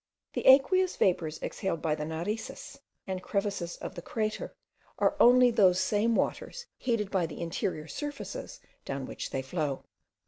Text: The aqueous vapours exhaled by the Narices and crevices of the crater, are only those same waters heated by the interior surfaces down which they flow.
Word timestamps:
The 0.33 0.47
aqueous 0.47 0.95
vapours 0.95 1.37
exhaled 1.43 1.79
by 1.83 1.93
the 1.93 2.05
Narices 2.05 2.79
and 3.05 3.21
crevices 3.21 3.77
of 3.77 3.93
the 3.93 4.01
crater, 4.01 4.55
are 4.97 5.15
only 5.19 5.51
those 5.51 5.79
same 5.79 6.15
waters 6.15 6.65
heated 6.79 7.11
by 7.11 7.27
the 7.27 7.39
interior 7.39 7.87
surfaces 7.87 8.59
down 8.83 9.05
which 9.05 9.29
they 9.29 9.43
flow. 9.43 9.83